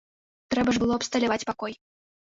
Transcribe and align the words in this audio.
Трэба 0.53 0.69
ж 0.77 0.81
было 0.83 0.97
абсталяваць 1.01 1.47
пакой. 1.51 1.81